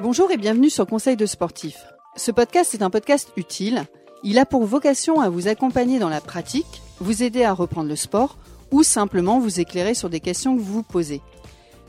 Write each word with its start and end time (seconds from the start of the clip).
Bonjour 0.00 0.30
et 0.30 0.36
bienvenue 0.36 0.70
sur 0.70 0.86
Conseil 0.86 1.16
de 1.16 1.26
sportif. 1.26 1.86
Ce 2.14 2.30
podcast 2.30 2.74
est 2.74 2.82
un 2.82 2.90
podcast 2.90 3.32
utile. 3.36 3.84
Il 4.22 4.38
a 4.38 4.46
pour 4.46 4.64
vocation 4.64 5.20
à 5.20 5.28
vous 5.28 5.48
accompagner 5.48 5.98
dans 5.98 6.08
la 6.08 6.20
pratique, 6.20 6.82
vous 7.00 7.22
aider 7.22 7.42
à 7.42 7.52
reprendre 7.52 7.88
le 7.88 7.96
sport 7.96 8.38
ou 8.70 8.82
simplement 8.82 9.40
vous 9.40 9.60
éclairer 9.60 9.94
sur 9.94 10.10
des 10.10 10.20
questions 10.20 10.56
que 10.56 10.60
vous 10.60 10.72
vous 10.72 10.82
posez. 10.82 11.20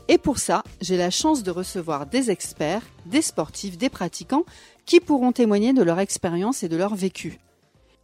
Et 0.08 0.18
pour 0.18 0.38
ça, 0.38 0.62
j'ai 0.80 0.96
la 0.96 1.10
chance 1.10 1.42
de 1.42 1.50
recevoir 1.50 2.06
des 2.06 2.30
experts, 2.30 2.82
des 3.06 3.22
sportifs, 3.22 3.78
des 3.78 3.90
pratiquants 3.90 4.44
qui 4.86 5.00
pourront 5.00 5.32
témoigner 5.32 5.72
de 5.72 5.82
leur 5.82 6.00
expérience 6.00 6.62
et 6.62 6.68
de 6.68 6.76
leur 6.76 6.94
vécu. 6.94 7.38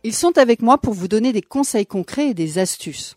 Ils 0.05 0.14
sont 0.14 0.37
avec 0.39 0.62
moi 0.62 0.79
pour 0.79 0.95
vous 0.95 1.09
donner 1.09 1.33
des 1.33 1.43
conseils 1.43 1.87
concrets 1.87 2.29
et 2.29 2.35
des 2.35 2.59
astuces. 2.59 3.17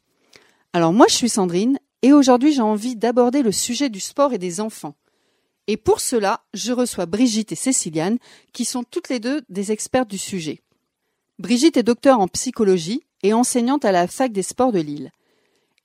Alors 0.74 0.94
moi 0.94 1.06
je 1.10 1.16
suis 1.16 1.30
Sandrine 1.30 1.80
et 2.02 2.14
aujourd'hui 2.14 2.54
j'ai 2.54 2.62
envie 2.62 2.96
d'aborder 2.96 3.42
le 3.42 3.52
sujet 3.52 3.90
du 3.90 4.00
sport 4.00 4.34
et 4.34 4.38
des 4.38 4.62
enfants. 4.62 4.96
Et 5.68 5.78
pour 5.78 6.00
cela, 6.00 6.44
je 6.54 6.72
reçois 6.72 7.08
Brigitte 7.08 7.52
et 7.52 7.56
Céciliane 7.56 8.18
qui 8.54 8.66
sont 8.66 8.84
toutes 8.84 9.10
les 9.10 9.20
deux 9.20 9.42
des 9.50 9.72
expertes 9.72 10.10
du 10.10 10.18
sujet. 10.18 10.62
Brigitte 11.40 11.78
est 11.78 11.84
docteur 11.84 12.20
en 12.20 12.28
psychologie 12.28 13.02
et 13.24 13.34
enseignante 13.34 13.86
à 13.86 13.92
la 13.92 14.08
fac 14.08 14.32
des 14.32 14.44
sports 14.44 14.72
de 14.72 14.80
Lille. 14.80 15.12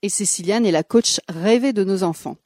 Et 0.03 0.09
Céciliane 0.09 0.67
est 0.67 0.71
la 0.71 0.83
coach 0.83 1.21
rêvée 1.29 1.73
de 1.73 1.85
nos 1.85 2.03
enfants. 2.03 2.37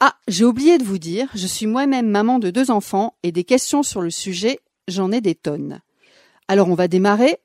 Ah, 0.00 0.16
j'ai 0.28 0.44
oublié 0.44 0.78
de 0.78 0.84
vous 0.84 0.98
dire, 0.98 1.28
je 1.34 1.46
suis 1.46 1.66
moi-même 1.66 2.08
maman 2.08 2.38
de 2.38 2.50
deux 2.50 2.70
enfants 2.70 3.14
et 3.22 3.32
des 3.32 3.44
questions 3.44 3.82
sur 3.82 4.00
le 4.00 4.10
sujet, 4.10 4.60
j'en 4.88 5.12
ai 5.12 5.20
des 5.20 5.34
tonnes. 5.34 5.80
Alors 6.48 6.68
on 6.68 6.74
va 6.74 6.88
démarrer. 6.88 7.38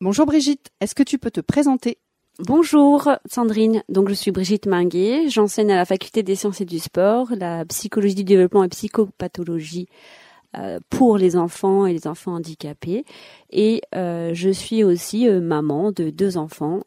Bonjour 0.00 0.26
Brigitte, 0.26 0.70
est-ce 0.80 0.94
que 0.94 1.02
tu 1.02 1.18
peux 1.18 1.30
te 1.30 1.40
présenter? 1.40 1.98
Bonjour 2.46 3.10
Sandrine, 3.28 3.82
donc 3.88 4.08
je 4.08 4.14
suis 4.14 4.30
Brigitte 4.30 4.66
Minguet, 4.66 5.28
j'enseigne 5.28 5.72
à 5.72 5.76
la 5.76 5.84
faculté 5.84 6.22
des 6.22 6.36
sciences 6.36 6.60
et 6.60 6.64
du 6.64 6.78
sport, 6.78 7.26
la 7.32 7.64
psychologie 7.64 8.14
du 8.14 8.22
développement 8.22 8.62
et 8.62 8.68
psychopathologie 8.68 9.88
euh, 10.56 10.78
pour 10.88 11.18
les 11.18 11.34
enfants 11.34 11.84
et 11.84 11.92
les 11.92 12.06
enfants 12.06 12.34
handicapés. 12.34 13.04
Et 13.50 13.82
euh, 13.96 14.30
je 14.34 14.50
suis 14.50 14.84
aussi 14.84 15.28
euh, 15.28 15.40
maman 15.40 15.90
de 15.90 16.10
deux 16.10 16.36
enfants 16.36 16.80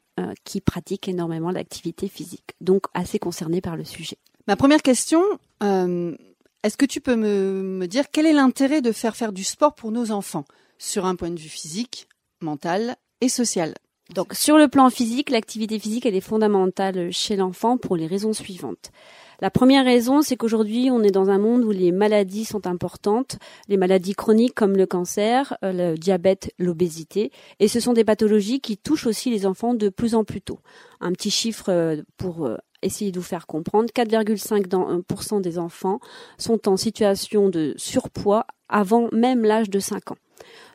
qui 0.43 0.61
pratiquent 0.61 1.07
énormément 1.07 1.49
l'activité 1.49 2.07
physique, 2.07 2.53
donc 2.61 2.83
assez 2.93 3.17
concernée 3.17 3.59
par 3.59 3.75
le 3.75 3.83
sujet. 3.83 4.17
Ma 4.47 4.55
première 4.55 4.83
question, 4.83 5.23
est-ce 5.61 6.77
que 6.77 6.85
tu 6.85 7.01
peux 7.01 7.15
me, 7.15 7.87
dire 7.87 8.05
quel 8.11 8.27
est 8.27 8.33
l'intérêt 8.33 8.81
de 8.81 8.91
faire 8.91 9.15
faire 9.15 9.31
du 9.33 9.43
sport 9.43 9.73
pour 9.73 9.91
nos 9.91 10.11
enfants 10.11 10.45
sur 10.77 11.07
un 11.07 11.15
point 11.15 11.31
de 11.31 11.39
vue 11.39 11.49
physique, 11.49 12.07
mental 12.39 12.97
et 13.19 13.29
social? 13.29 13.73
Donc 14.13 14.33
sur 14.33 14.57
le 14.57 14.67
plan 14.67 14.89
physique, 14.89 15.29
l'activité 15.29 15.79
physique 15.79 16.05
elle 16.05 16.15
est 16.15 16.21
fondamentale 16.21 17.11
chez 17.11 17.35
l'enfant 17.35 17.77
pour 17.77 17.95
les 17.95 18.07
raisons 18.07 18.33
suivantes. 18.33 18.91
La 19.39 19.49
première 19.49 19.85
raison, 19.85 20.21
c'est 20.21 20.35
qu'aujourd'hui, 20.37 20.91
on 20.91 21.01
est 21.01 21.09
dans 21.09 21.31
un 21.31 21.39
monde 21.39 21.63
où 21.63 21.71
les 21.71 21.91
maladies 21.91 22.45
sont 22.45 22.67
importantes, 22.67 23.39
les 23.69 23.77
maladies 23.77 24.13
chroniques 24.13 24.53
comme 24.53 24.77
le 24.77 24.85
cancer, 24.85 25.57
euh, 25.63 25.93
le 25.93 25.97
diabète, 25.97 26.53
l'obésité, 26.59 27.31
et 27.59 27.67
ce 27.67 27.79
sont 27.79 27.93
des 27.93 28.03
pathologies 28.03 28.61
qui 28.61 28.77
touchent 28.77 29.07
aussi 29.07 29.31
les 29.31 29.47
enfants 29.47 29.73
de 29.73 29.89
plus 29.89 30.13
en 30.13 30.23
plus 30.23 30.41
tôt. 30.41 30.59
Un 30.99 31.11
petit 31.11 31.31
chiffre 31.31 31.69
euh, 31.69 32.03
pour 32.17 32.47
essayer 32.83 33.11
de 33.11 33.19
vous 33.19 33.25
faire 33.25 33.47
comprendre, 33.47 33.89
4,5% 33.95 35.41
des 35.41 35.57
enfants 35.57 35.99
sont 36.37 36.67
en 36.67 36.77
situation 36.77 37.49
de 37.49 37.73
surpoids 37.77 38.45
avant 38.69 39.09
même 39.11 39.43
l'âge 39.43 39.69
de 39.69 39.79
5 39.79 40.11
ans. 40.11 40.17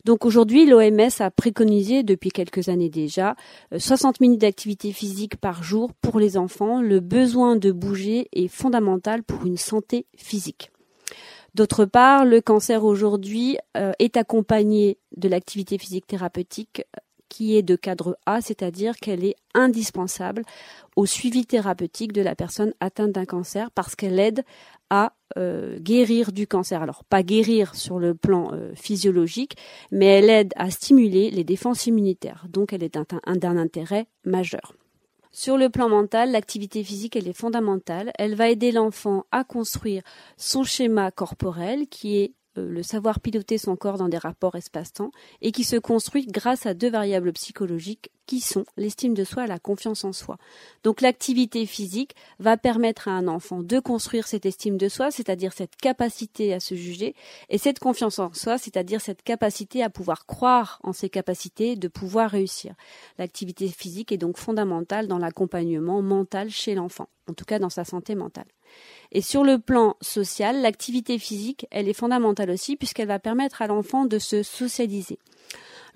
Donc 0.07 0.25
aujourd'hui, 0.25 0.67
l'OMS 0.67 1.11
a 1.19 1.33
préconisé 1.33 2.05
depuis 2.05 2.31
quelques 2.31 2.69
années 2.69 2.89
déjà 2.89 3.35
60 3.77 4.15
euh, 4.15 4.19
minutes 4.21 4.41
d'activité 4.41 4.93
physique 4.93 5.35
par 5.35 5.65
jour 5.65 5.93
pour 5.95 6.21
les 6.21 6.37
enfants. 6.37 6.81
Le 6.81 7.01
besoin 7.01 7.57
de 7.57 7.73
bouger 7.73 8.29
est 8.33 8.47
fondamental 8.47 9.25
pour 9.25 9.45
une 9.45 9.57
santé 9.57 10.07
physique. 10.17 10.71
D'autre 11.57 11.87
part, 11.87 12.25
le 12.25 12.41
cancer 12.41 12.85
aujourd'hui 12.85 13.59
euh, 13.77 13.91
est 13.99 14.17
accompagné 14.17 14.99
de 15.17 15.29
l'activité 15.29 15.77
physique 15.77 16.07
thérapeutique 16.07 16.85
qui 17.29 17.57
est 17.57 17.63
de 17.63 17.77
cadre 17.77 18.19
A, 18.27 18.41
c'est-à-dire 18.41 18.97
qu'elle 18.97 19.25
est 19.25 19.37
indispensable 19.55 20.43
au 20.97 21.07
suivi 21.07 21.47
thérapeutique 21.47 22.13
de 22.13 22.23
la 22.23 22.35
personne 22.35 22.73
atteinte 22.81 23.13
d'un 23.13 23.25
cancer 23.25 23.71
parce 23.71 23.95
qu'elle 23.95 24.19
aide 24.19 24.45
à 24.91 25.15
euh, 25.37 25.79
guérir 25.81 26.33
du 26.33 26.47
cancer. 26.47 26.83
Alors 26.83 27.05
pas 27.05 27.23
guérir 27.23 27.75
sur 27.75 27.99
le 27.99 28.15
plan 28.15 28.51
euh, 28.53 28.73
physiologique, 28.75 29.57
mais 29.91 30.07
elle 30.07 30.31
aide 30.31 30.53
à 30.57 30.71
stimuler 30.71 31.31
les 31.31 31.45
défenses 31.45 31.87
immunitaires. 31.87 32.47
Donc 32.49 32.73
elle 32.73 32.83
est 32.83 32.97
d'un 32.97 33.57
intérêt 33.57 34.07
majeur. 34.25 34.75
Sur 35.33 35.59
le 35.59 35.69
plan 35.69 35.91
mental, 35.91 36.31
l'activité 36.31 36.83
physique, 36.83 37.15
est 37.15 37.33
fondamentale. 37.35 38.11
Elle 38.19 38.37
va 38.37 38.49
aider 38.49 38.73
l'enfant 38.73 39.27
à 39.33 39.45
construire 39.45 40.03
son 40.39 40.65
schéma 40.65 41.11
corporel 41.11 41.89
qui 41.89 42.17
est 42.17 42.33
le 42.61 42.83
savoir 42.83 43.21
piloter 43.21 43.59
son 43.59 43.77
corps 43.77 43.99
dans 43.99 44.09
des 44.09 44.19
rapports 44.19 44.57
espace-temps 44.57 45.11
et 45.41 45.53
qui 45.53 45.65
se 45.65 45.77
construit 45.77 46.27
grâce 46.27 46.67
à 46.67 46.75
deux 46.75 46.91
variables 46.91 47.33
psychologiques 47.33 48.11
qui 48.27 48.41
sont 48.41 48.65
l'estime 48.77 49.15
de 49.15 49.25
soi 49.25 49.45
et 49.45 49.49
la 49.49 49.59
confiance 49.59 50.05
en 50.05 50.13
soi. 50.13 50.37
Donc 50.85 51.01
l'activité 51.01 51.67
physique 51.67 52.15
va 52.39 52.57
permettre 52.57 53.09
à 53.09 53.13
un 53.13 53.29
enfant 53.29 53.63
de 53.63 53.79
construire 53.79 54.27
cette 54.27 54.47
estime 54.47 54.77
de 54.77 54.89
soi, 54.89 55.11
c'est-à-dire 55.11 55.53
cette 55.53 55.77
capacité 55.77 56.53
à 56.53 56.61
se 56.61 56.75
juger, 56.75 57.15
et 57.49 57.59
cette 57.59 57.79
confiance 57.79 58.19
en 58.19 58.33
soi, 58.33 58.59
c'est-à-dire 58.59 59.01
cette 59.01 59.23
capacité 59.23 59.83
à 59.83 59.91
pouvoir 59.91 60.27
croire 60.27 60.81
en 60.83 60.93
ses 60.93 61.09
capacités, 61.09 61.77
de 61.77 61.89
pouvoir 61.89 62.31
réussir. 62.31 62.75
L'activité 63.19 63.69
physique 63.69 64.13
est 64.13 64.19
donc 64.19 64.37
fondamentale 64.37 65.07
dans 65.07 65.19
l'accompagnement 65.19 66.03
mental 66.03 66.51
chez 66.51 66.75
l'enfant, 66.75 67.09
en 67.29 67.33
tout 67.35 67.45
cas 67.45 67.59
dans 67.59 67.71
sa 67.71 67.85
santé 67.85 68.15
mentale. 68.15 68.47
Et 69.13 69.23
sur 69.23 69.45
le 69.45 69.59
plan 69.59 69.97
social, 70.01 70.61
l'activité 70.61 71.19
physique, 71.19 71.67
elle 71.71 71.89
est 71.89 71.93
fondamentale 71.93 72.51
aussi 72.51 72.77
puisqu'elle 72.77 73.09
va 73.09 73.19
permettre 73.19 73.63
à 73.63 73.67
l'enfant 73.67 74.05
de 74.05 74.19
se 74.19 74.43
socialiser. 74.43 75.19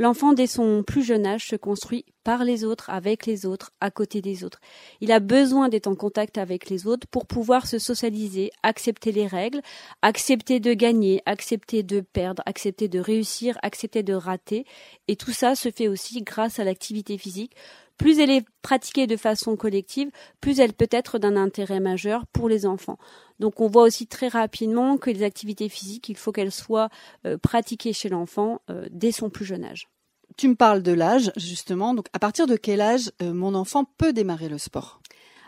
L'enfant, 0.00 0.32
dès 0.32 0.46
son 0.46 0.82
plus 0.82 1.02
jeune 1.02 1.26
âge, 1.26 1.48
se 1.48 1.56
construit 1.56 2.06
par 2.24 2.42
les 2.42 2.64
autres, 2.64 2.88
avec 2.88 3.26
les 3.26 3.44
autres, 3.44 3.70
à 3.82 3.90
côté 3.90 4.22
des 4.22 4.44
autres. 4.44 4.58
Il 5.02 5.12
a 5.12 5.20
besoin 5.20 5.68
d'être 5.68 5.88
en 5.88 5.94
contact 5.94 6.38
avec 6.38 6.70
les 6.70 6.86
autres 6.86 7.06
pour 7.06 7.26
pouvoir 7.26 7.66
se 7.66 7.78
socialiser, 7.78 8.50
accepter 8.62 9.12
les 9.12 9.26
règles, 9.26 9.60
accepter 10.00 10.58
de 10.58 10.72
gagner, 10.72 11.20
accepter 11.26 11.82
de 11.82 12.00
perdre, 12.00 12.42
accepter 12.46 12.88
de 12.88 12.98
réussir, 12.98 13.58
accepter 13.60 14.02
de 14.02 14.14
rater. 14.14 14.64
Et 15.06 15.16
tout 15.16 15.32
ça 15.32 15.54
se 15.54 15.70
fait 15.70 15.88
aussi 15.88 16.22
grâce 16.22 16.58
à 16.58 16.64
l'activité 16.64 17.18
physique. 17.18 17.54
Plus 18.00 18.18
elle 18.18 18.30
est 18.30 18.46
pratiquée 18.62 19.06
de 19.06 19.18
façon 19.18 19.56
collective, 19.56 20.10
plus 20.40 20.58
elle 20.58 20.72
peut 20.72 20.88
être 20.90 21.18
d'un 21.18 21.36
intérêt 21.36 21.80
majeur 21.80 22.24
pour 22.32 22.48
les 22.48 22.64
enfants. 22.64 22.96
Donc 23.40 23.60
on 23.60 23.68
voit 23.68 23.82
aussi 23.82 24.06
très 24.06 24.28
rapidement 24.28 24.96
que 24.96 25.10
les 25.10 25.22
activités 25.22 25.68
physiques, 25.68 26.08
il 26.08 26.16
faut 26.16 26.32
qu'elles 26.32 26.50
soient 26.50 26.88
euh, 27.26 27.36
pratiquées 27.36 27.92
chez 27.92 28.08
l'enfant 28.08 28.62
euh, 28.70 28.86
dès 28.90 29.12
son 29.12 29.28
plus 29.28 29.44
jeune 29.44 29.66
âge. 29.66 29.90
Tu 30.38 30.48
me 30.48 30.54
parles 30.54 30.82
de 30.82 30.92
l'âge, 30.92 31.30
justement. 31.36 31.92
Donc 31.92 32.06
à 32.14 32.18
partir 32.18 32.46
de 32.46 32.56
quel 32.56 32.80
âge 32.80 33.12
euh, 33.20 33.34
mon 33.34 33.54
enfant 33.54 33.84
peut 33.98 34.14
démarrer 34.14 34.48
le 34.48 34.56
sport? 34.56 35.02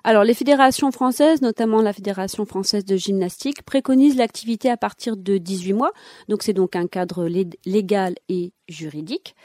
Alors, 0.04 0.24
les 0.24 0.34
fédérations 0.34 0.92
françaises, 0.92 1.40
notamment 1.40 1.80
la 1.80 1.94
Fédération 1.94 2.44
française 2.44 2.84
de 2.84 2.96
gymnastique, 2.96 3.62
préconisent 3.62 4.16
l'activité 4.16 4.68
à 4.68 4.76
partir 4.76 5.16
de 5.16 5.38
18 5.38 5.72
mois. 5.72 5.92
Donc, 6.28 6.42
c'est 6.42 6.52
donc 6.52 6.76
un 6.76 6.88
cadre 6.88 7.28
légal 7.64 8.16
et 8.28 8.52
juridique. 8.68 9.36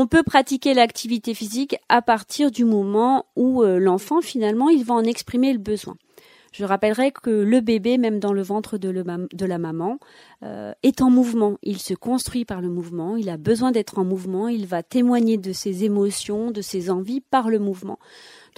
On 0.00 0.06
peut 0.06 0.22
pratiquer 0.22 0.74
l'activité 0.74 1.34
physique 1.34 1.74
à 1.88 2.02
partir 2.02 2.52
du 2.52 2.64
moment 2.64 3.26
où 3.34 3.64
l'enfant, 3.64 4.20
finalement, 4.20 4.68
il 4.68 4.84
va 4.84 4.94
en 4.94 5.02
exprimer 5.02 5.52
le 5.52 5.58
besoin. 5.58 5.96
Je 6.52 6.64
rappellerai 6.64 7.10
que 7.10 7.30
le 7.30 7.60
bébé, 7.60 7.98
même 7.98 8.20
dans 8.20 8.32
le 8.32 8.42
ventre 8.42 8.78
de, 8.78 9.44
la 9.44 9.58
maman, 9.58 9.98
euh, 10.44 10.72
est 10.82 11.02
en 11.02 11.10
mouvement. 11.10 11.58
Il 11.62 11.78
se 11.78 11.94
construit 11.94 12.44
par 12.44 12.60
le 12.60 12.68
mouvement, 12.68 13.16
il 13.16 13.28
a 13.28 13.36
besoin 13.36 13.72
d'être 13.72 13.98
en 13.98 14.04
mouvement, 14.04 14.46
il 14.48 14.66
va 14.66 14.82
témoigner 14.82 15.36
de 15.36 15.52
ses 15.52 15.84
émotions, 15.84 16.50
de 16.52 16.62
ses 16.62 16.90
envies 16.90 17.20
par 17.20 17.50
le 17.50 17.58
mouvement. 17.58 17.98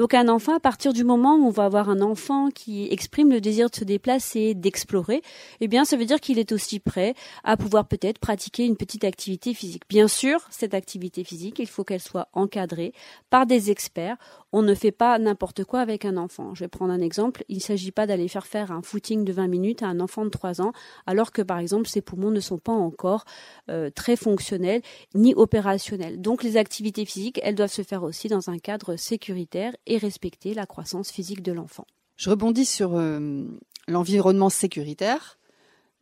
Donc 0.01 0.15
un 0.15 0.29
enfant, 0.29 0.55
à 0.55 0.61
partir 0.61 0.93
du 0.93 1.05
moment 1.05 1.37
où 1.37 1.47
on 1.47 1.51
va 1.51 1.65
avoir 1.65 1.91
un 1.91 2.01
enfant 2.01 2.49
qui 2.49 2.89
exprime 2.91 3.31
le 3.31 3.41
désir 3.41 3.69
de 3.69 3.77
se 3.77 3.85
déplacer, 3.85 4.55
d'explorer, 4.55 5.23
eh 5.61 5.69
bien 5.69 5.85
ça 5.85 5.97
veut 5.97 6.07
dire 6.07 6.21
qu'il 6.21 6.39
est 6.39 6.53
aussi 6.53 6.81
prêt 6.81 7.15
à 7.45 7.57
pouvoir 7.57 7.87
peut-être 7.87 8.19
pratiquer 8.19 8.65
une 8.65 8.77
petite 8.77 9.05
activité 9.05 9.53
physique. 9.53 9.83
Bien 9.89 10.09
sûr, 10.09 10.41
cette 10.51 10.75
activité 10.75 11.25
physique, 11.25 11.59
il 11.59 11.67
faut 11.67 11.85
qu'elle 11.85 12.01
soit 12.01 12.29
encadrée 12.33 12.95
par 13.29 13.47
des 13.47 13.71
experts. 13.71 14.17
On 14.53 14.63
ne 14.63 14.75
fait 14.75 14.91
pas 14.91 15.19
n'importe 15.19 15.65
quoi 15.65 15.81
avec 15.81 16.05
un 16.05 16.17
enfant. 16.17 16.55
Je 16.55 16.65
vais 16.65 16.69
prendre 16.69 16.93
un 16.93 17.01
exemple. 17.01 17.45
Il 17.49 17.57
ne 17.57 17.63
s'agit 17.63 17.93
pas 17.93 18.07
d'aller 18.07 18.29
faire 18.29 18.47
faire 18.47 18.73
un 18.73 18.83
footing 18.83 19.25
de 19.25 19.33
20 19.33 19.49
minutes 19.49 19.83
à 19.83 19.87
un 19.87 20.01
enfant 20.01 20.25
de 20.25 20.31
3 20.31 20.61
ans, 20.61 20.73
alors 21.07 21.31
que 21.31 21.43
par 21.43 21.59
exemple 21.59 21.70
ses 21.87 22.01
poumons 22.01 22.31
ne 22.31 22.41
sont 22.41 22.59
pas 22.59 22.73
encore 22.73 23.25
euh, 23.71 23.91
très 23.91 24.17
fonctionnels 24.17 24.83
ni 25.15 25.35
opérationnels. 25.35 26.21
Donc 26.21 26.43
les 26.43 26.57
activités 26.57 27.05
physiques, 27.05 27.41
elles 27.43 27.55
doivent 27.55 27.73
se 27.73 27.83
faire 27.83 28.03
aussi 28.03 28.29
dans 28.29 28.51
un 28.51 28.59
cadre 28.59 28.97
sécuritaire 28.97 29.75
et 29.87 29.99
respecter 29.99 30.55
la 30.55 30.67
croissance 30.67 31.11
physique 31.11 31.43
de 31.43 31.53
l'enfant. 31.53 31.87
Je 32.17 32.31
rebondis 32.31 32.67
sur 32.67 32.97
euh, 32.97 33.45
l'environnement 33.89 34.51
sécuritaire. 34.51 35.39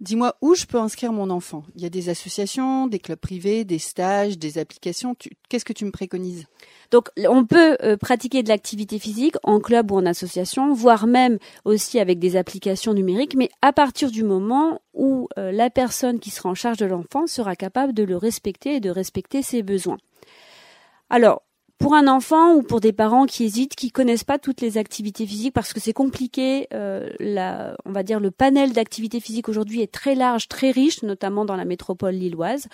Dis-moi 0.00 0.37
où 0.41 0.55
je 0.55 0.65
peux 0.65 0.79
inscrire 0.79 1.12
mon 1.12 1.29
enfant? 1.29 1.65
Il 1.75 1.83
y 1.83 1.87
a 1.87 1.91
des 1.91 2.09
associations, 2.09 2.87
des 2.87 3.00
clubs 3.00 3.19
privés, 3.19 3.65
des 3.65 3.81
stages, 3.81 4.39
des 4.39 4.59
applications. 4.59 5.17
Qu'est-ce 5.49 5.65
que 5.65 5.73
tu 5.73 5.85
me 5.85 5.91
préconises? 5.91 6.47
Donc 6.93 7.09
on 7.29 7.45
peut 7.45 7.77
euh, 7.83 7.97
pratiquer 7.97 8.45
de 8.45 8.49
l'activité 8.49 9.00
physique 9.00 9.35
en 9.43 9.59
club 9.59 9.91
ou 9.91 9.97
en 9.97 10.06
association, 10.06 10.73
voire 10.73 11.09
même 11.09 11.39
aussi 11.65 11.99
avec 11.99 12.21
des 12.21 12.37
applications 12.37 12.95
numériques, 12.95 13.35
mais 13.35 13.50
à 13.61 13.73
partir 13.73 14.12
du 14.12 14.23
moment 14.23 14.81
où 14.95 15.29
euh, 15.37 15.50
la 15.50 15.69
personne 15.69 16.21
qui 16.21 16.31
sera 16.31 16.49
en 16.49 16.55
charge 16.55 16.79
de 16.79 16.87
l'enfant 16.87 17.27
sera 17.27 17.56
capable 17.56 17.93
de 17.93 18.05
le 18.05 18.17
respecter 18.17 18.77
et 18.77 18.81
de 18.81 18.91
respecter 18.91 19.43
ses 19.43 19.65
besoins. 19.65 19.99
Alors, 21.11 21.43
pour 21.78 21.94
un 21.94 22.08
enfant 22.08 22.54
ou 22.54 22.62
pour 22.62 22.80
des 22.80 22.92
parents 22.92 23.26
qui 23.26 23.44
hésitent, 23.44 23.76
qui 23.76 23.90
connaissent 23.90 24.25
pas 24.25 24.38
toutes 24.38 24.60
les 24.60 24.78
activités 24.78 25.26
physiques 25.26 25.54
parce 25.54 25.72
que 25.72 25.78
c'est 25.78 25.92
compliqué, 25.92 26.66
euh, 26.75 27.08
la, 27.20 27.76
on 27.84 27.92
va 27.92 28.02
dire 28.02 28.19
le 28.19 28.32
panel 28.32 28.72
d'activités 28.72 29.20
physiques 29.20 29.48
aujourd'hui 29.48 29.80
est 29.80 29.92
très 29.92 30.16
large, 30.16 30.48
très 30.48 30.72
riche, 30.72 31.02
notamment 31.02 31.44
dans 31.44 31.54
la 31.54 31.64
métropole 31.64 32.14
lilloise. 32.14 32.66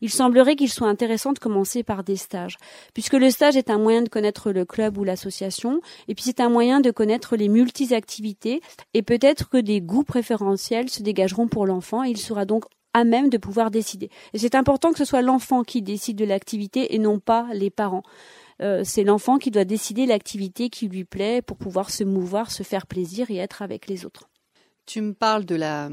Il 0.00 0.10
semblerait 0.10 0.54
qu'il 0.54 0.70
soit 0.70 0.88
intéressant 0.88 1.32
de 1.32 1.40
commencer 1.40 1.82
par 1.82 2.04
des 2.04 2.16
stages, 2.16 2.56
puisque 2.92 3.14
le 3.14 3.30
stage 3.30 3.56
est 3.56 3.70
un 3.70 3.78
moyen 3.78 4.02
de 4.02 4.08
connaître 4.08 4.52
le 4.52 4.64
club 4.64 4.98
ou 4.98 5.04
l'association, 5.04 5.80
et 6.06 6.14
puis 6.14 6.24
c'est 6.24 6.40
un 6.40 6.48
moyen 6.48 6.80
de 6.80 6.92
connaître 6.92 7.36
les 7.36 7.48
multi-activités, 7.48 8.60
et 8.92 9.02
peut-être 9.02 9.48
que 9.48 9.56
des 9.56 9.80
goûts 9.80 10.04
préférentiels 10.04 10.90
se 10.90 11.02
dégageront 11.02 11.48
pour 11.48 11.66
l'enfant, 11.66 12.04
et 12.04 12.10
il 12.10 12.18
sera 12.18 12.44
donc 12.44 12.64
à 12.92 13.04
même 13.04 13.28
de 13.28 13.38
pouvoir 13.38 13.70
décider. 13.70 14.08
Et 14.32 14.38
c'est 14.38 14.54
important 14.54 14.92
que 14.92 14.98
ce 14.98 15.04
soit 15.04 15.22
l'enfant 15.22 15.64
qui 15.64 15.82
décide 15.82 16.16
de 16.16 16.24
l'activité 16.24 16.94
et 16.94 16.98
non 16.98 17.18
pas 17.18 17.48
les 17.52 17.70
parents. 17.70 18.04
Euh, 18.60 18.82
c'est 18.84 19.04
l'enfant 19.04 19.38
qui 19.38 19.50
doit 19.50 19.64
décider 19.64 20.06
l'activité 20.06 20.70
qui 20.70 20.88
lui 20.88 21.04
plaît 21.04 21.42
pour 21.42 21.56
pouvoir 21.56 21.90
se 21.90 22.04
mouvoir, 22.04 22.50
se 22.50 22.62
faire 22.62 22.86
plaisir 22.86 23.30
et 23.30 23.36
être 23.36 23.62
avec 23.62 23.86
les 23.88 24.04
autres. 24.04 24.28
Tu 24.86 25.00
me 25.00 25.14
parles 25.14 25.46
de 25.46 25.54
la 25.54 25.88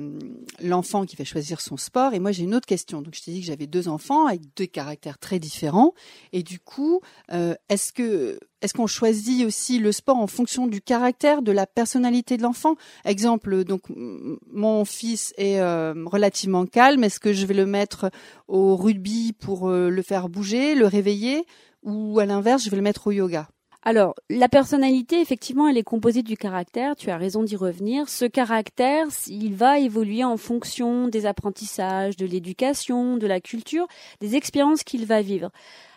l'enfant 0.62 1.06
qui 1.06 1.16
va 1.16 1.24
choisir 1.24 1.62
son 1.62 1.78
sport 1.78 2.14
et 2.14 2.20
moi 2.20 2.34
j'ai 2.34 2.44
une 2.44 2.54
autre 2.54 2.66
question. 2.66 3.02
Donc 3.02 3.16
je 3.16 3.22
t'ai 3.22 3.32
dit 3.32 3.40
que 3.40 3.48
j'avais 3.48 3.66
deux 3.66 3.88
enfants 3.88 4.28
avec 4.28 4.42
deux 4.58 4.66
caractères 4.66 5.18
très 5.18 5.40
différents 5.40 5.94
et 6.34 6.44
du 6.44 6.60
coup 6.60 7.00
euh, 7.32 7.56
est-ce 7.70 7.94
que 7.94 8.38
est-ce 8.62 8.74
qu'on 8.74 8.88
choisit 8.88 9.46
aussi 9.46 9.80
le 9.80 9.94
sport 9.94 10.18
en 10.18 10.28
fonction 10.28 10.68
du 10.68 10.82
caractère, 10.82 11.42
de 11.42 11.54
la 11.54 11.68
personnalité 11.68 12.36
de 12.36 12.42
l'enfant? 12.42 12.76
Exemple, 13.06 13.64
donc 13.64 13.84
mon 13.90 14.84
fils 14.84 15.34
est 15.38 15.62
euh, 15.62 15.94
relativement 16.06 16.66
calme. 16.66 17.06
Est-ce 17.06 17.22
que 17.22 17.32
je 17.32 17.46
vais 17.46 17.54
le 17.54 17.66
mettre 17.66 18.12
au 18.50 18.76
rugby 18.76 19.32
pour 19.32 19.70
le 19.70 20.02
faire 20.02 20.28
bouger, 20.28 20.76
le 20.76 20.86
réveiller? 20.86 21.46
Ou 21.84 22.20
à 22.20 22.26
l'inverse, 22.26 22.64
je 22.64 22.70
vais 22.70 22.78
le 22.78 22.84
mettre 22.84 23.08
au 23.08 23.12
yoga 23.12 23.48
alors, 23.84 24.14
la 24.30 24.48
personnalité, 24.48 25.20
effectivement, 25.22 25.68
elle 25.68 25.78
est 25.78 25.84
composée 25.84 26.22
du 26.22 26.38
caractère, 26.38 26.96
tu 26.96 27.10
as 27.10 27.18
raison 27.18 27.42
d'y 27.42 27.56
revenir. 27.56 28.10
Ce 28.10 28.26
caractère, 28.26 29.08
il 29.26 29.56
va 29.56 29.80
évoluer 29.80 30.24
en 30.24 30.38
fonction 30.38 31.08
des 31.08 31.26
apprentissages, 31.26 32.16
de 32.16 32.28
l'éducation, 32.28 33.18
de 33.18 33.26
la 33.26 33.42
culture, 33.42 33.88
des 34.20 34.36
expériences 34.36 34.84
qu'il 34.84 35.08
va 35.08 35.24
vivre. 35.24 35.50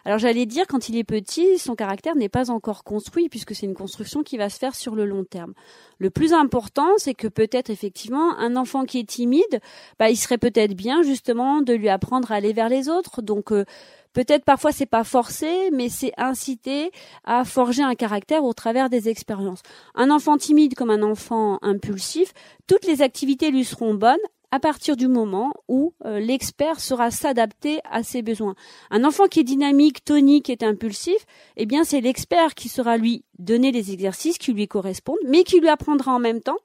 Alors 0.07 0.19
j'allais 0.19 0.47
dire, 0.47 0.67
quand 0.67 0.89
il 0.89 0.97
est 0.97 1.05
petit, 1.05 1.59
son 1.59 1.75
caractère 1.75 2.15
n'est 2.15 2.31
pas 2.31 2.51
encore 2.51 2.85
construit, 2.85 3.29
puisque 3.29 3.55
c'est 3.55 3.67
une 3.67 3.75
construction 3.75 4.23
qui 4.23 4.39
va 4.39 4.49
se 4.49 4.59
faire 4.59 4.75
sur 4.75 4.95
le 4.95 5.05
long 5.05 5.25
terme. 5.25 5.53
Le 5.99 6.11
plus 6.11 6.33
important, 6.33 6.89
c'est 6.97 7.15
que 7.15 7.29
peut-être 7.29 7.71
effectivement, 7.71 8.37
un 8.39 8.57
enfant 8.57 8.85
qui 8.85 9.01
est 9.01 9.09
timide, 9.09 9.61
bah, 9.99 10.11
il 10.11 10.17
serait 10.17 10.39
peut-être 10.39 10.75
bien 10.75 11.03
justement 11.03 11.61
de 11.61 11.75
lui 11.75 11.89
apprendre 11.89 12.33
à 12.33 12.37
aller 12.37 12.53
vers 12.53 12.69
les 12.69 12.89
autres. 12.91 13.23
Donc 13.23 13.51
euh, 13.53 13.65
Peut-être 14.15 14.45
parfois 14.45 14.73
c'est 14.73 14.87
pas 14.87 15.05
forcé, 15.05 15.71
mais 15.73 15.91
c'est 15.91 16.13
incité 16.17 16.91
à 17.25 17.45
forger 17.45 17.83
un 17.83 17.95
caractère 17.95 18.45
au 18.45 18.55
travers 18.55 18.89
des 18.89 19.09
expériences. 19.09 19.63
Un 19.95 20.11
enfant 20.11 20.39
timide 20.39 20.75
comme 20.75 20.91
un 20.91 21.03
enfant 21.03 21.59
impulsif, 21.61 22.33
toutes 22.67 22.87
les 22.87 23.03
activités 23.03 23.51
lui 23.51 23.65
seront 23.65 23.95
bonnes 23.95 24.17
à 24.55 24.61
partir 24.61 24.97
du 24.97 25.09
moment 25.09 25.53
où 25.67 25.95
euh, 26.05 26.21
l'expert 26.21 26.79
sera 26.79 27.11
s'adapter 27.11 27.81
à 27.91 28.05
ses 28.05 28.23
besoins. 28.23 28.55
Un 28.93 29.03
enfant 29.03 29.27
qui 29.27 29.41
est 29.41 29.45
dynamique, 29.45 30.05
tonique, 30.05 30.49
est 30.49 30.63
impulsif, 30.63 31.27
eh 31.57 31.67
bien 31.67 31.83
c'est 31.83 32.01
l'expert 32.01 32.55
qui 32.55 32.69
sera 32.69 32.97
lui 32.97 33.25
donner 33.41 33.73
les 33.73 33.91
exercices 33.91 34.39
qui 34.39 34.53
lui 34.53 34.69
correspondent, 34.69 35.19
mais 35.27 35.43
qui 35.43 35.59
lui 35.59 35.69
apprendra 35.69 36.15
en 36.15 36.21
même 36.21 36.41
temps 36.41 36.59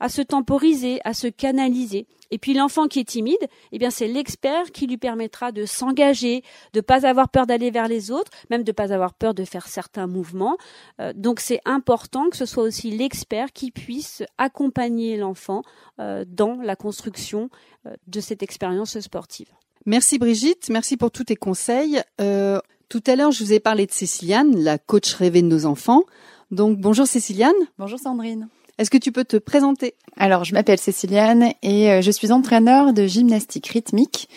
à 0.00 0.08
se 0.08 0.22
temporiser, 0.22 1.00
à 1.04 1.14
se 1.14 1.28
canaliser. 1.28 2.06
Et 2.30 2.38
puis 2.38 2.54
l'enfant 2.54 2.86
qui 2.88 3.00
est 3.00 3.04
timide, 3.08 3.48
eh 3.72 3.78
bien 3.78 3.90
c'est 3.90 4.06
l'expert 4.06 4.70
qui 4.72 4.86
lui 4.86 4.96
permettra 4.96 5.52
de 5.52 5.66
s'engager, 5.66 6.42
de 6.72 6.80
pas 6.80 7.06
avoir 7.06 7.28
peur 7.28 7.46
d'aller 7.46 7.70
vers 7.70 7.88
les 7.88 8.10
autres, 8.10 8.30
même 8.50 8.62
de 8.62 8.72
pas 8.72 8.92
avoir 8.92 9.14
peur 9.14 9.34
de 9.34 9.44
faire 9.44 9.66
certains 9.68 10.06
mouvements. 10.06 10.56
Euh, 11.00 11.12
donc 11.14 11.40
c'est 11.40 11.60
important 11.64 12.30
que 12.30 12.36
ce 12.36 12.46
soit 12.46 12.62
aussi 12.62 12.90
l'expert 12.90 13.52
qui 13.52 13.70
puisse 13.70 14.22
accompagner 14.38 15.16
l'enfant 15.16 15.62
euh, 15.98 16.24
dans 16.26 16.56
la 16.62 16.76
construction 16.76 17.50
euh, 17.86 17.94
de 18.06 18.20
cette 18.20 18.42
expérience 18.42 18.98
sportive. 19.00 19.48
Merci 19.86 20.18
Brigitte, 20.18 20.68
merci 20.70 20.96
pour 20.96 21.10
tous 21.10 21.24
tes 21.24 21.36
conseils. 21.36 22.00
tout 22.18 23.02
à 23.06 23.16
l'heure, 23.16 23.30
je 23.30 23.42
vous 23.42 23.52
ai 23.52 23.60
parlé 23.60 23.86
de 23.86 23.92
Céciliane, 23.92 24.56
la 24.62 24.78
coach 24.78 25.14
rêvée 25.14 25.42
de 25.42 25.46
nos 25.46 25.64
enfants. 25.64 26.02
Donc 26.50 26.78
bonjour 26.78 27.06
Céciliane. 27.06 27.54
Bonjour 27.78 27.98
Sandrine. 27.98 28.48
Est-ce 28.80 28.90
que 28.90 28.96
tu 28.96 29.12
peux 29.12 29.26
te 29.26 29.36
présenter? 29.36 29.92
Alors, 30.16 30.44
je 30.44 30.54
m'appelle 30.54 30.78
Céciliane 30.78 31.52
et 31.62 31.90
euh, 31.90 32.00
je 32.00 32.10
suis 32.10 32.32
entraîneur 32.32 32.94
de 32.94 33.06
gymnastique 33.06 33.66
rythmique 33.66 34.30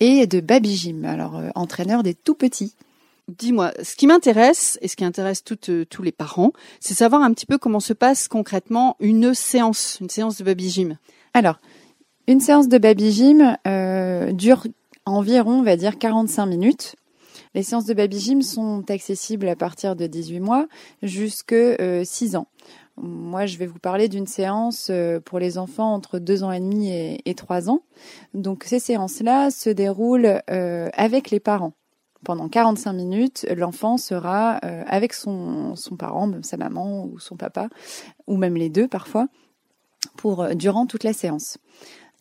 et 0.00 0.26
de 0.26 0.40
baby 0.40 0.74
gym. 0.74 1.04
Alors, 1.04 1.36
euh, 1.36 1.50
entraîneur 1.54 2.02
des 2.02 2.14
tout 2.14 2.34
petits. 2.34 2.72
Dis-moi, 3.28 3.72
ce 3.82 3.96
qui 3.96 4.06
m'intéresse 4.06 4.78
et 4.80 4.88
ce 4.88 4.96
qui 4.96 5.04
intéresse 5.04 5.44
euh, 5.68 5.84
tous 5.84 6.02
les 6.02 6.12
parents, 6.12 6.54
c'est 6.80 6.94
savoir 6.94 7.20
un 7.20 7.30
petit 7.34 7.44
peu 7.44 7.58
comment 7.58 7.78
se 7.78 7.92
passe 7.92 8.26
concrètement 8.26 8.96
une 9.00 9.34
séance, 9.34 9.98
une 10.00 10.08
séance 10.08 10.38
de 10.38 10.44
baby 10.44 10.70
gym. 10.70 10.96
Alors, 11.34 11.58
une 12.26 12.40
séance 12.40 12.68
de 12.68 12.78
baby 12.78 13.12
gym 13.12 13.54
dure 14.32 14.66
environ, 15.04 15.58
on 15.58 15.62
va 15.62 15.76
dire, 15.76 15.98
45 15.98 16.46
minutes. 16.46 16.96
Les 17.54 17.62
séances 17.62 17.84
de 17.84 17.92
baby 17.92 18.18
gym 18.18 18.40
sont 18.40 18.82
accessibles 18.88 19.48
à 19.48 19.56
partir 19.56 19.94
de 19.94 20.06
18 20.06 20.40
mois 20.40 20.68
jusque 21.02 21.54
6 22.04 22.36
ans. 22.36 22.46
Moi, 23.02 23.46
je 23.46 23.56
vais 23.56 23.66
vous 23.66 23.78
parler 23.78 24.08
d'une 24.08 24.26
séance 24.26 24.88
euh, 24.90 25.20
pour 25.20 25.38
les 25.38 25.56
enfants 25.56 25.94
entre 25.94 26.18
2 26.18 26.44
ans 26.44 26.52
et 26.52 26.60
demi 26.60 26.90
et, 26.92 27.34
3 27.34 27.70
ans. 27.70 27.80
Donc, 28.34 28.64
ces 28.64 28.78
séances-là 28.78 29.50
se 29.50 29.70
déroulent 29.70 30.42
euh, 30.50 30.90
avec 30.92 31.30
les 31.30 31.40
parents. 31.40 31.72
Pendant 32.24 32.50
45 32.50 32.92
minutes, 32.92 33.46
l'enfant 33.56 33.96
sera 33.96 34.60
euh, 34.64 34.84
avec 34.86 35.14
son, 35.14 35.74
son 35.76 35.96
parent, 35.96 36.26
même 36.26 36.42
sa 36.42 36.58
maman 36.58 37.06
ou 37.06 37.18
son 37.18 37.36
papa, 37.36 37.70
ou 38.26 38.36
même 38.36 38.56
les 38.56 38.68
deux 38.68 38.86
parfois, 38.86 39.28
pour 40.18 40.54
durant 40.54 40.84
toute 40.84 41.04
la 41.04 41.14
séance. 41.14 41.56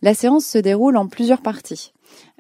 La 0.01 0.13
séance 0.13 0.45
se 0.45 0.57
déroule 0.57 0.95
en 0.95 1.07
plusieurs 1.07 1.41
parties. 1.41 1.91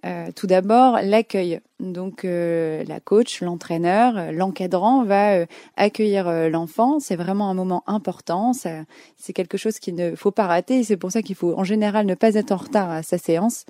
Euh, 0.05 0.29
tout 0.33 0.47
d'abord, 0.47 0.99
l'accueil. 1.03 1.59
Donc, 1.79 2.23
euh, 2.23 2.83
la 2.85 2.99
coach, 2.99 3.41
l'entraîneur, 3.41 4.31
l'encadrant 4.31 5.03
va 5.03 5.33
euh, 5.33 5.45
accueillir 5.75 6.49
l'enfant. 6.49 6.99
C'est 6.99 7.15
vraiment 7.15 7.49
un 7.49 7.53
moment 7.53 7.83
important. 7.87 8.53
C'est 8.53 9.33
quelque 9.33 9.57
chose 9.57 9.79
qu'il 9.79 9.95
ne 9.95 10.15
faut 10.15 10.31
pas 10.31 10.47
rater. 10.47 10.83
C'est 10.83 10.97
pour 10.97 11.11
ça 11.11 11.21
qu'il 11.21 11.35
faut 11.35 11.57
en 11.57 11.63
général 11.63 12.05
ne 12.05 12.15
pas 12.15 12.35
être 12.35 12.51
en 12.51 12.57
retard 12.57 12.89
à 12.89 13.03
sa 13.03 13.17
séance. 13.17 13.65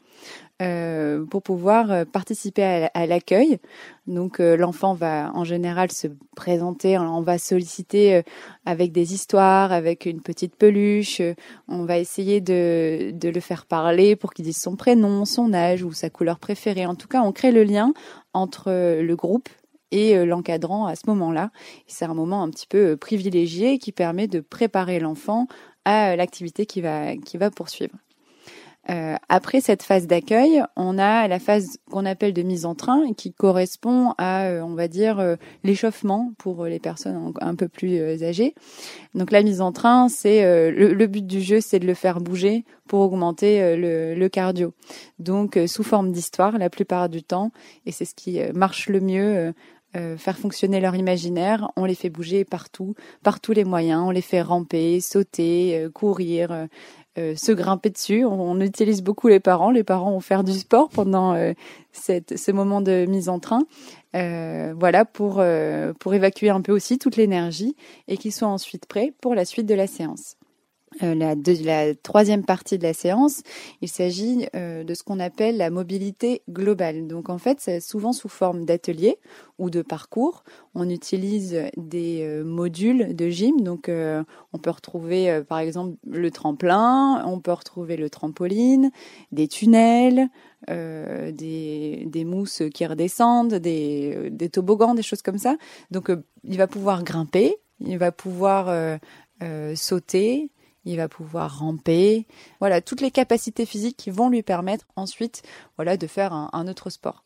Euh, 0.62 1.24
pour 1.24 1.42
pouvoir 1.42 1.90
euh, 1.90 2.04
participer 2.04 2.90
à, 2.94 3.06
l'accueil. 3.08 3.60
Donc 4.08 4.42
euh, 4.42 4.58
l'enfant 4.58 4.94
va 4.94 5.32
en 5.34 5.46
général 5.46 5.90
se 5.90 6.08
présenter, 6.36 6.98
on 6.98 7.22
va 7.22 7.38
solliciter 7.38 8.24
avec 8.66 8.92
des 8.92 9.14
histoires, 9.14 9.72
avec 9.72 10.06
une 10.06 10.20
petite 10.20 10.58
peluche, 10.58 11.22
on 11.70 11.86
va 11.86 11.98
essayer 11.98 12.42
de, 12.42 13.12
de 13.14 13.30
le 13.30 13.40
faire 13.40 13.66
parler 13.66 14.18
pour 14.18 14.34
qu'il 14.34 14.44
dise 14.44 14.58
son 14.58 14.76
prénom, 14.76 15.24
son 15.24 15.54
âge 15.54 15.84
ou 15.84 15.94
sa 15.94 16.10
couleur 16.10 16.19
préférée. 16.40 16.86
En 16.86 16.96
tout 16.96 17.08
cas, 17.08 17.22
on 17.22 17.32
crée 17.32 17.52
le 17.52 17.64
lien 17.64 17.94
entre 18.34 18.72
le 19.02 19.16
groupe 19.16 19.50
et 19.92 20.24
l'encadrant 20.26 20.86
à 20.86 20.96
ce 20.96 21.04
moment-là. 21.08 21.52
C'est 21.88 22.06
un 22.06 22.14
moment 22.14 22.44
un 22.44 22.50
petit 22.50 22.68
peu 22.68 22.98
privilégié 22.98 23.80
qui 23.80 23.92
permet 23.92 24.28
de 24.28 24.40
préparer 24.40 25.00
l'enfant 25.00 25.48
à 25.86 26.16
l'activité 26.16 26.66
qui 26.66 26.82
va, 26.82 27.16
qui 27.16 27.38
va 27.38 27.50
poursuivre. 27.50 27.96
Euh, 28.90 29.16
après 29.28 29.62
cette 29.62 29.84
phase 29.84 30.08
d'accueil, 30.08 30.64
on 30.76 30.98
a 30.98 31.28
la 31.28 31.40
phase 31.40 31.78
qu'on 31.92 32.06
appelle 32.06 32.34
de 32.34 32.42
mise 32.42 32.66
en 32.66 32.74
train 32.74 33.14
qui 33.14 33.32
correspond 33.34 34.14
à, 34.18 34.46
euh, 34.46 34.62
on 34.62 34.74
va 34.74 34.88
dire, 34.88 35.20
euh, 35.20 35.36
l'échauffement 35.64 36.34
pour 36.40 36.66
les 36.66 36.80
personnes 36.80 37.34
un 37.40 37.56
peu 37.56 37.68
plus 37.68 38.24
âgées. 38.24 38.56
Donc 39.14 39.32
la 39.32 39.44
mise 39.44 39.62
en 39.62 39.72
train, 39.72 40.10
c'est 40.10 40.42
le, 40.72 41.08
but 41.08 41.26
du 41.26 41.42
jeu, 41.42 41.62
c'est 41.62 41.80
de 41.80 41.88
le 41.88 41.94
faire 41.94 42.20
bouger 42.20 42.66
pour 42.88 43.02
augmenter 43.02 43.76
le, 43.76 44.16
le, 44.16 44.30
cardio. 44.30 44.74
Donc 45.20 45.60
sous 45.68 45.84
forme 45.84 46.12
d'histoire 46.12 46.58
la 46.58 46.70
plupart 46.70 47.10
du 47.10 47.24
temps, 47.24 47.52
et 47.86 47.92
c'est 47.92 48.06
ce 48.06 48.16
qui 48.16 48.40
marche 48.54 48.90
le 48.90 49.00
mieux. 49.00 49.54
faire 50.18 50.38
fonctionner 50.38 50.80
leur 50.80 50.96
imaginaire, 50.96 51.72
on 51.76 51.86
les 51.86 51.96
fait 51.96 52.12
bouger 52.12 52.46
partout, 52.46 52.94
par 53.24 53.40
tous 53.40 53.54
les 53.54 53.66
moyens, 53.66 54.04
on 54.06 54.12
les 54.12 54.22
fait 54.22 54.42
ramper, 54.42 55.02
sauter, 55.02 55.88
courir, 55.94 56.68
euh, 57.18 57.36
se 57.36 57.52
grimper 57.52 57.90
dessus. 57.90 58.24
On, 58.24 58.60
utilise 58.62 59.02
beaucoup 59.02 59.28
les 59.28 59.40
parents. 59.40 59.72
Les 59.72 59.84
parents 59.84 60.12
vont 60.12 60.20
faire 60.20 60.44
du 60.44 60.54
sport 60.54 60.90
pendant 60.90 61.34
euh, 61.34 61.54
ce 61.92 62.52
moment 62.52 62.82
de 62.82 63.06
mise 63.08 63.30
en 63.30 63.40
train. 63.40 63.64
Euh, 64.16 64.74
voilà 64.78 65.06
pour 65.06 65.44
pour 66.00 66.14
évacuer 66.14 66.50
un 66.50 66.62
peu 66.62 66.72
aussi 66.72 66.98
toute 66.98 67.16
l'énergie 67.16 67.76
et 68.08 68.18
qu'ils 68.18 68.34
soient 68.34 68.48
ensuite 68.48 68.86
prêts 68.86 69.14
pour 69.22 69.36
la 69.36 69.46
suite 69.46 69.66
de 69.66 69.76
la 69.76 69.88
séance. 69.88 70.36
Euh, 71.04 71.14
la, 71.14 71.96
troisième 71.96 72.44
partie 72.44 72.78
de 72.78 72.84
la 72.84 72.94
séance, 72.94 73.44
il 73.82 73.90
s'agit 73.90 74.48
euh, 74.56 74.84
de 74.84 74.94
ce 74.94 75.04
qu'on 75.04 75.20
appelle 75.20 75.58
la 75.58 75.70
mobilité 75.70 76.42
globale. 76.50 77.08
Donc 77.08 77.30
en 77.30 77.38
fait, 77.38 77.60
c'est 77.60 77.80
souvent 77.80 78.12
sous 78.12 78.28
forme 78.28 78.66
d'atelier 78.66 79.18
ou 79.60 79.70
de 79.70 79.82
parcours. 79.82 80.44
On 80.74 80.90
utilise 80.90 81.62
des 81.78 82.24
euh, 82.24 82.44
modules 82.44 83.16
de 83.16 83.30
gym. 83.30 83.62
Donc 83.62 83.90
on 83.90 84.58
peut 84.58 84.70
retrouver 84.70 85.42
par 85.48 85.60
exemple 85.60 85.96
le 86.08 86.32
tremplin, 86.32 87.24
on 87.26 87.40
peut 87.40 87.54
retrouver 87.54 87.96
le 87.96 88.10
trampoline, 88.10 88.92
des 89.32 89.48
tunnels, 89.48 90.28
des, 90.68 92.26
mousses 92.26 92.64
qui 92.74 92.86
redescendent, 92.86 93.56
des, 93.56 94.30
des, 94.32 94.50
toboggans, 94.50 94.96
des 94.96 95.04
choses 95.04 95.22
comme 95.22 95.38
ça. 95.38 95.56
Donc 95.92 96.12
il 96.44 96.58
va 96.58 96.68
pouvoir 96.68 97.04
grimper, 97.04 97.56
il 97.80 97.98
va 97.98 98.12
pouvoir 98.12 99.00
sauter, 99.76 100.52
il 100.90 100.98
va 100.98 101.08
pouvoir 101.08 101.60
ramper. 101.60 102.26
Voilà, 102.60 102.82
toutes 102.82 103.02
les 103.02 103.12
capacités 103.12 103.66
physiques 103.66 103.98
qui 103.98 104.10
vont 104.10 104.30
lui 104.30 104.42
permettre 104.42 104.86
ensuite 104.96 105.44
voilà, 105.78 105.98
de 105.98 106.08
faire 106.08 106.34
un, 106.34 106.68
autre 106.68 106.90
sport. 106.90 107.24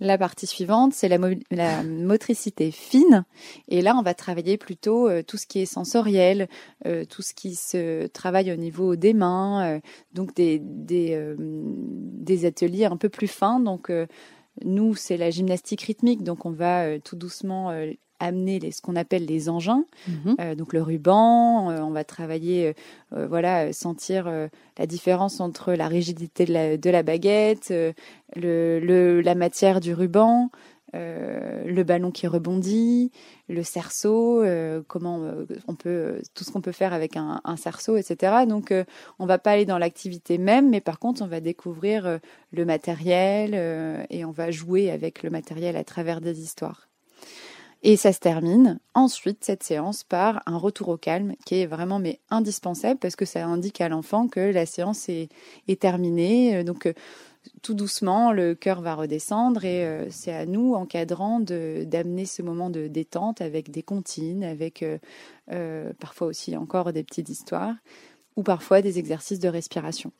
La 0.00 0.18
partie 0.18 0.46
suivante, 0.46 0.92
c'est 0.92 1.08
la, 1.08 1.82
motricité 1.82 2.70
fine. 2.70 3.24
Et 3.66 3.80
là, 3.80 3.96
on 3.96 4.02
va 4.02 4.14
travailler 4.14 4.58
plutôt 4.58 5.08
euh, 5.08 5.22
tout 5.22 5.38
ce 5.38 5.46
qui 5.46 5.58
est 5.60 5.66
sensoriel, 5.66 6.48
euh, 6.86 7.04
tout 7.04 7.22
ce 7.22 7.34
qui 7.34 7.54
se 7.56 8.06
travaille 8.08 8.52
au 8.52 8.56
niveau 8.56 8.94
des 8.94 9.14
mains, 9.14 9.76
euh, 9.76 9.80
donc 10.12 10.34
des, 10.34 10.60
des, 10.60 11.34
des, 11.38 12.44
ateliers 12.44 12.84
un 12.84 12.96
peu 12.98 13.08
plus 13.08 13.26
fins. 13.26 13.58
Donc, 13.58 13.90
nous, 14.64 14.94
c'est 14.94 15.16
la 15.16 15.30
gymnastique 15.30 15.82
rythmique, 15.82 16.22
donc 16.22 16.44
on 16.44 16.52
va 16.52 17.00
tout 17.00 17.16
doucement 17.16 17.72
amener 18.20 18.58
les, 18.58 18.72
ce 18.72 18.82
qu'on 18.82 18.96
appelle 18.96 19.26
les 19.26 19.48
engins, 19.48 19.84
mhm. 20.06 20.36
euh, 20.40 20.54
donc 20.54 20.72
le 20.72 20.82
ruban. 20.82 21.70
Euh, 21.70 21.80
on 21.80 21.90
va 21.90 22.04
travailler, 22.04 22.74
euh, 23.12 23.26
voilà, 23.26 23.72
sentir 23.72 24.30
la 24.78 24.86
différence 24.86 25.40
entre 25.40 25.72
la 25.72 25.88
rigidité 25.88 26.44
de 26.44 26.52
la, 26.52 26.76
de 26.76 26.90
la 26.90 27.02
baguette, 27.02 27.70
le, 27.70 28.80
le, 28.80 29.20
la 29.20 29.34
matière 29.34 29.80
du 29.80 29.94
ruban. 29.94 30.50
le 30.94 31.82
ballon 31.82 32.10
qui 32.10 32.26
rebondit, 32.26 33.10
le 33.48 33.62
cerceau, 33.62 34.42
comment 34.86 35.20
on 35.66 35.74
peut, 35.74 36.20
tout 36.34 36.44
ce 36.44 36.50
qu'on 36.50 36.60
peut 36.60 36.72
faire 36.72 36.92
avec 36.92 37.16
un, 37.16 37.40
un 37.44 37.56
cerceau, 37.56 37.96
etc. 37.96 38.46
Donc, 38.46 38.72
on 39.18 39.26
va 39.26 39.38
pas 39.38 39.52
aller 39.52 39.66
dans 39.66 39.78
l'activité 39.78 40.38
même, 40.38 40.70
mais 40.70 40.80
par 40.80 40.98
contre, 40.98 41.22
on 41.22 41.26
va 41.26 41.40
découvrir 41.40 42.18
le 42.52 42.64
matériel 42.64 43.54
et 44.10 44.24
on 44.24 44.32
va 44.32 44.50
jouer 44.50 44.90
avec 44.90 45.22
le 45.22 45.30
matériel 45.30 45.76
à 45.76 45.84
travers 45.84 46.20
des 46.20 46.40
histoires. 46.40 46.87
Et 47.82 47.96
ça 47.96 48.12
se 48.12 48.18
termine 48.18 48.80
ensuite 48.94 49.44
cette 49.44 49.62
séance 49.62 50.02
par 50.02 50.42
un 50.46 50.56
retour 50.56 50.88
au 50.88 50.96
calme 50.96 51.34
qui 51.46 51.60
est 51.60 51.66
vraiment 51.66 52.00
mais 52.00 52.18
indispensable 52.28 52.98
parce 52.98 53.14
que 53.14 53.24
ça 53.24 53.46
indique 53.46 53.80
à 53.80 53.88
l'enfant 53.88 54.26
que 54.26 54.40
la 54.40 54.66
séance 54.66 55.08
est, 55.08 55.30
terminée. 55.78 56.56
Euh, 56.56 56.64
donc 56.64 56.86
euh, 56.86 56.92
tout 57.62 57.74
doucement, 57.74 58.32
le 58.32 58.56
cœur 58.56 58.80
va 58.80 58.96
redescendre 58.96 59.64
et 59.64 59.86
euh, 59.86 60.06
c'est 60.10 60.32
à 60.32 60.44
nous, 60.44 60.74
encadrants, 60.74 61.38
d'amener 61.38 62.26
ce 62.26 62.42
moment 62.42 62.68
de 62.68 62.88
détente 62.88 63.40
avec 63.40 63.70
des 63.70 63.82
comptines, 63.82 64.42
avec 64.42 64.84
parfois 66.00 66.26
aussi 66.26 66.56
encore 66.56 66.92
des 66.92 67.04
petites 67.04 67.28
histoires 67.28 67.74
ou 68.36 68.42
parfois 68.42 68.82
des 68.82 68.98
exercices 68.98 69.40
de 69.40 69.48
respiration. 69.48 70.12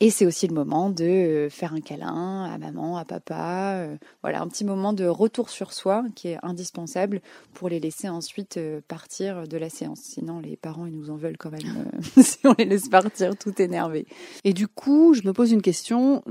Et 0.00 0.10
c'est 0.10 0.26
aussi 0.26 0.46
le 0.46 0.54
moment 0.54 0.90
de 0.90 1.04
euh, 1.04 1.50
faire 1.50 1.74
un 1.74 1.80
câlin 1.80 2.44
à 2.44 2.56
maman, 2.56 2.98
à 2.98 3.04
papa. 3.04 3.74
Euh, 3.78 3.96
voilà, 4.22 4.40
un 4.42 4.46
petit 4.46 4.64
moment 4.64 4.92
de 4.92 5.04
retour 5.06 5.50
sur 5.50 5.72
soi 5.72 6.04
qui 6.14 6.28
est 6.28 6.38
indispensable 6.42 7.20
pour 7.52 7.68
les 7.68 7.80
laisser 7.80 8.08
ensuite 8.08 8.58
euh, 8.58 8.80
partir 8.86 9.48
de 9.48 9.56
la 9.56 9.68
séance. 9.68 9.98
Sinon, 10.00 10.38
les 10.38 10.56
parents, 10.56 10.86
ils 10.86 10.94
nous 10.94 11.10
en 11.10 11.16
veulent 11.16 11.36
quand 11.36 11.50
même 11.50 11.90
si 12.22 12.38
on 12.44 12.54
les 12.56 12.64
laisse 12.64 12.88
partir 12.88 13.36
tout 13.36 13.60
énervés. 13.60 14.06
Et 14.44 14.52
du 14.52 14.68
coup, 14.68 15.14
je 15.14 15.22
me 15.22 15.32
pose 15.32 15.50
une 15.50 15.62
question. 15.62 16.22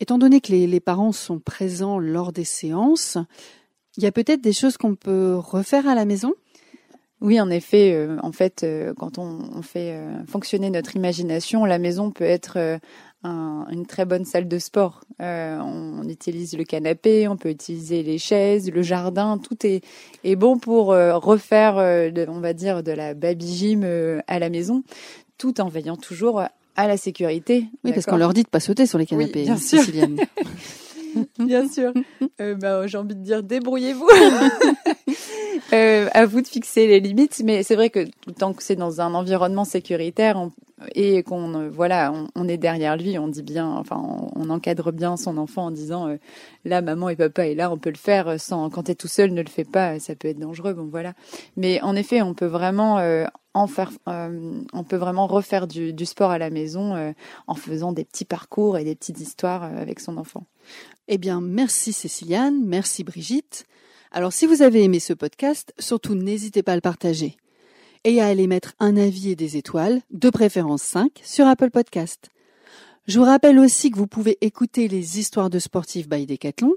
Étant 0.00 0.18
donné 0.18 0.40
que 0.40 0.50
les, 0.50 0.66
les 0.66 0.80
parents 0.80 1.12
sont 1.12 1.38
présents 1.38 2.00
lors 2.00 2.32
des 2.32 2.44
séances, 2.44 3.16
il 3.96 4.02
y 4.02 4.06
a 4.06 4.12
peut-être 4.12 4.40
des 4.40 4.52
choses 4.52 4.76
qu'on 4.76 4.96
peut 4.96 5.36
refaire 5.36 5.86
à 5.86 5.94
la 5.94 6.04
maison? 6.04 6.34
Oui, 7.24 7.40
en 7.40 7.50
effet, 7.50 8.08
en 8.22 8.30
fait, 8.32 8.64
quand 8.98 9.18
on, 9.18 9.38
on 9.56 9.62
fait 9.62 9.98
fonctionner 10.28 10.70
notre 10.70 10.94
imagination, 10.94 11.64
la 11.64 11.78
maison 11.78 12.10
peut 12.10 12.24
être 12.24 12.78
une 13.24 13.86
très 13.86 14.04
bonne 14.04 14.24
salle 14.24 14.48
de 14.48 14.58
sport. 14.58 15.00
Euh, 15.20 15.58
on 15.58 16.08
utilise 16.08 16.56
le 16.56 16.64
canapé, 16.64 17.28
on 17.28 17.36
peut 17.36 17.50
utiliser 17.50 18.02
les 18.02 18.18
chaises, 18.18 18.70
le 18.70 18.82
jardin, 18.82 19.38
tout 19.38 19.66
est, 19.66 19.82
est 20.24 20.36
bon 20.36 20.58
pour 20.58 20.92
euh, 20.92 21.16
refaire, 21.16 21.78
euh, 21.78 22.10
on 22.28 22.40
va 22.40 22.52
dire, 22.52 22.82
de 22.82 22.92
la 22.92 23.14
baby 23.14 23.56
gym 23.56 24.22
à 24.26 24.38
la 24.38 24.50
maison, 24.50 24.82
tout 25.38 25.60
en 25.60 25.68
veillant 25.68 25.96
toujours 25.96 26.42
à 26.76 26.88
la 26.88 26.96
sécurité. 26.96 27.66
Oui, 27.84 27.92
parce 27.92 28.06
qu'on 28.06 28.16
leur 28.16 28.34
dit 28.34 28.42
de 28.42 28.48
pas 28.48 28.60
sauter 28.60 28.86
sur 28.86 28.98
les 28.98 29.06
canapés, 29.06 29.42
bien 29.42 29.56
sûr. 29.56 29.82
bien 31.38 31.68
sûr. 31.68 31.92
bah, 32.38 32.86
J'ai 32.86 32.98
envie 32.98 33.14
de 33.14 33.22
dire, 33.22 33.42
débrouillez-vous. 33.42 34.08
à 35.72 36.26
vous 36.26 36.40
de 36.40 36.46
fixer 36.46 36.86
les 36.86 37.00
limites, 37.00 37.42
mais 37.44 37.62
c'est 37.62 37.74
vrai 37.74 37.90
que 37.90 38.06
tant 38.38 38.52
que 38.52 38.62
c'est 38.62 38.76
dans 38.76 39.00
un 39.00 39.14
environnement 39.14 39.64
sécuritaire, 39.64 40.36
on, 40.36 40.52
et 40.94 41.22
qu'on 41.22 41.54
euh, 41.54 41.70
voilà, 41.70 42.12
on, 42.34 42.48
est 42.48 42.56
derrière 42.56 42.96
lui, 42.96 43.18
on 43.18 43.28
dit 43.28 43.42
bien, 43.42 43.68
enfin, 43.68 44.02
on, 44.34 44.50
encadre 44.50 44.92
bien 44.92 45.16
son 45.16 45.38
enfant 45.38 45.66
en 45.66 45.70
disant 45.70 46.08
euh, 46.08 46.16
là, 46.64 46.82
maman 46.82 47.08
et 47.08 47.16
papa 47.16 47.46
est 47.46 47.54
là, 47.54 47.70
on 47.70 47.78
peut 47.78 47.90
le 47.90 47.96
faire 47.96 48.40
sans. 48.40 48.70
Quand 48.70 48.84
t'es 48.84 48.94
tout 48.94 49.08
seul, 49.08 49.32
ne 49.32 49.42
le 49.42 49.48
fais 49.48 49.64
pas, 49.64 49.98
ça 49.98 50.14
peut 50.14 50.28
être 50.28 50.38
dangereux. 50.38 50.74
Bon 50.74 50.88
voilà. 50.90 51.14
Mais 51.56 51.80
en 51.82 51.96
effet, 51.96 52.22
on 52.22 52.34
peut 52.34 52.46
vraiment 52.46 52.98
euh, 52.98 53.24
en 53.54 53.66
faire, 53.68 53.92
on 54.06 54.84
peut 54.84 54.96
vraiment 54.96 55.28
refaire 55.28 55.68
du, 55.68 55.92
du 55.92 56.06
sport 56.06 56.32
à 56.32 56.38
la 56.38 56.50
maison 56.50 57.14
en 57.46 57.54
faisant 57.54 57.92
des 57.92 58.04
petits 58.04 58.24
parcours 58.24 58.78
et 58.78 58.84
des 58.84 58.96
petites 58.96 59.20
histoires 59.20 59.62
avec 59.62 60.00
son 60.00 60.16
enfant. 60.16 60.44
Eh 61.08 61.18
bien, 61.18 61.40
merci 61.40 61.92
Céciliane, 61.92 62.64
merci 62.64 63.04
Brigitte. 63.04 63.64
Alors, 64.10 64.32
si 64.32 64.46
vous 64.46 64.62
avez 64.62 64.82
aimé 64.84 65.00
ce 65.00 65.12
podcast, 65.12 65.74
surtout 65.78 66.14
n'hésitez 66.14 66.62
pas 66.62 66.72
à 66.72 66.76
le 66.76 66.80
partager 66.80 67.36
et 68.04 68.20
à 68.20 68.26
aller 68.26 68.46
mettre 68.46 68.74
un 68.78 68.96
avis 68.96 69.30
et 69.30 69.36
des 69.36 69.56
étoiles, 69.56 70.02
de 70.10 70.30
préférence 70.30 70.82
5, 70.82 71.20
sur 71.24 71.46
Apple 71.46 71.70
Podcast. 71.70 72.30
Je 73.06 73.18
vous 73.18 73.24
rappelle 73.24 73.58
aussi 73.58 73.90
que 73.90 73.98
vous 73.98 74.06
pouvez 74.06 74.38
écouter 74.40 74.88
les 74.88 75.18
histoires 75.18 75.50
de 75.50 75.58
sportifs 75.58 76.08
by 76.08 76.26
Decathlon, 76.26 76.74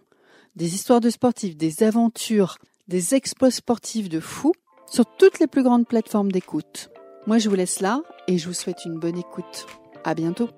des 0.56 0.74
histoires 0.74 1.00
de 1.00 1.10
sportifs, 1.10 1.56
des 1.56 1.84
aventures, 1.84 2.58
des 2.88 3.16
exploits 3.16 3.52
sportifs 3.52 4.10
de 4.10 4.20
fous 4.20 4.54
sur 4.90 5.06
toutes 5.18 5.40
les 5.40 5.48
plus 5.48 5.64
grandes 5.64 5.88
plateformes 5.88 6.32
d'écoute. 6.32 6.90
Moi, 7.28 7.38
je 7.38 7.50
vous 7.50 7.56
laisse 7.56 7.82
là 7.82 8.02
et 8.28 8.38
je 8.38 8.48
vous 8.48 8.54
souhaite 8.54 8.86
une 8.86 9.00
bonne 9.00 9.18
écoute. 9.18 9.68
À 10.04 10.16
bientôt. 10.16 10.50